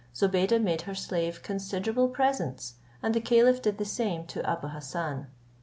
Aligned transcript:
Zobeide 0.15 0.59
made 0.59 0.81
her 0.89 0.95
slave 0.95 1.43
considerable 1.43 2.07
presents, 2.09 2.73
and 3.03 3.13
the 3.13 3.21
caliph 3.21 3.61
did 3.61 3.77
the 3.77 3.85
same 3.85 4.25
to 4.25 4.39
Abou 4.51 4.69
Hassan. 4.69 5.27